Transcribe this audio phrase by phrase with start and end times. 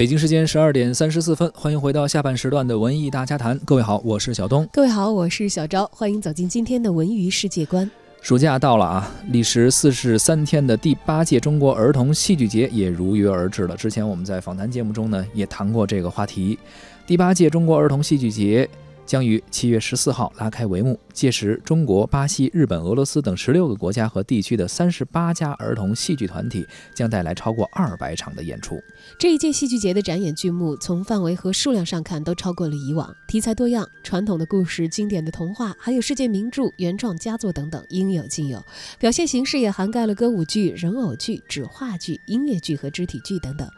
[0.00, 3.58] 北京时间十二点三十四分，欢迎回到下半时段的文艺大家谈。
[3.66, 4.66] 各位好，我是小东。
[4.72, 5.86] 各位好，我是小昭。
[5.92, 7.90] 欢迎走进今天的文娱世界观。
[8.22, 13.76] 暑假到了啊，历时四十三天的第八届中国儿童戏剧节也如约而至了。
[13.76, 16.58] 之前我们在访谈节目中呢，也谈过这个话题。
[17.06, 18.66] 第八届中国儿童戏剧节。
[19.04, 20.98] 将于七月十四号拉开帷幕。
[21.12, 28.80] 届时，中国、巴西、日本、俄罗斯等十六个国家和地区的三十八家儿童戏剧团体将带来超过二百场的演出。
[29.18, 38.62] 这一届戏剧节的展演剧目，从范围和数量上看都超过了以往，题材多样，传统的故事、经典的童话，还有世界名著、原创佳作等等，应有尽有。
[38.98, 43.68] 表现形式也涵盖了歌舞剧、人偶剧、纸话剧、音乐剧和肢体剧等等。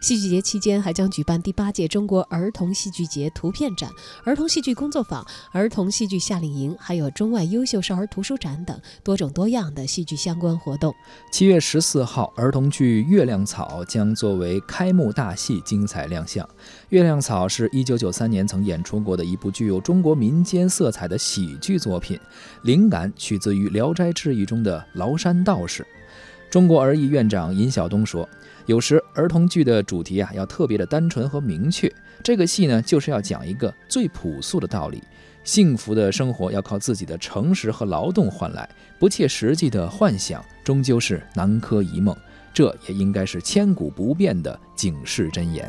[0.00, 3.90] 戏剧节期间还将举办第八届中国儿童戏剧节图片展、
[4.24, 10.92] 儿童戏剧工作坊、儿童戏剧夏令营，还有中外优秀少儿图书展等多种多样的戏剧相关活动。
[11.30, 16.44] 七月十四号，儿童剧《月亮草》将作为开幕大戏精彩亮相。
[16.88, 22.18] 《月亮草》是一九九三年曾演出过的一部具有中国民间色彩的喜剧作品，
[22.64, 25.86] 灵感取自于《聊斋志异》中的崂山道士。
[26.52, 28.28] 中国儿艺院长尹晓东说。
[28.66, 31.90] 有时儿童剧的主题啊，要特别的单纯和明确。
[32.22, 35.02] 这个戏呢，就是要讲一个最朴素的道理：
[35.44, 42.14] 幸福的生活要靠自己的诚实和劳动换来，不切实际的幻想终究是南柯一梦。
[42.52, 45.68] 这也应该是千古不变的警示箴言。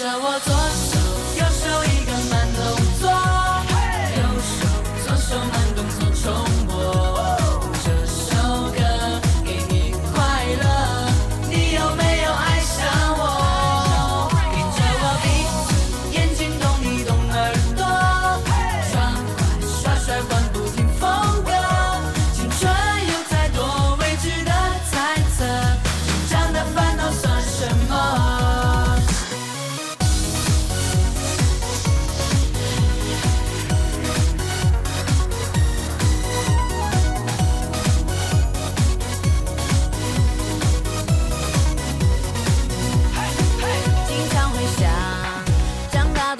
[0.00, 0.99] 着我左手。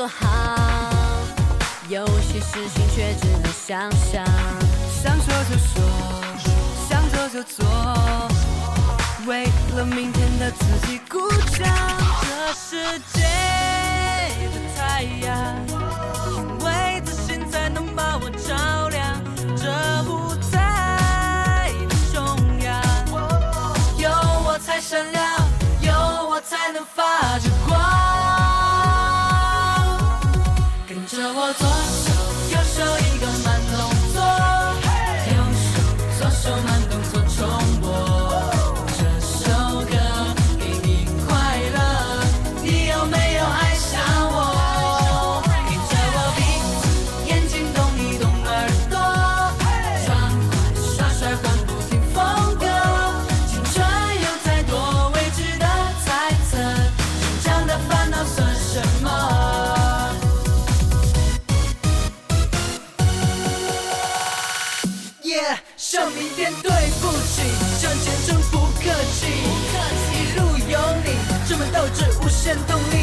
[0.01, 0.27] 多好
[1.91, 4.25] 有些事情却只能想象
[4.89, 5.83] 想说就说
[6.89, 7.67] 想做就做
[9.27, 9.45] 为
[9.77, 11.69] 了明天的自己鼓掌
[12.23, 13.21] 这世界
[14.49, 15.55] 的太阳
[16.31, 19.23] 因为自信才能把我照亮
[19.55, 19.71] 这
[20.11, 22.25] 舞台的中
[22.63, 22.83] 央
[23.99, 24.11] 有
[24.47, 25.23] 我才闪亮
[25.83, 25.93] 有
[26.27, 27.30] 我才能发
[65.77, 67.43] 向明天对不起
[67.79, 69.27] 向前冲不客气。
[69.45, 70.19] 不客气。
[70.19, 71.17] 一路有你
[71.49, 73.00] 这么斗志无限动力。